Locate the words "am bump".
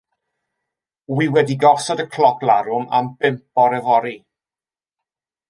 3.01-3.45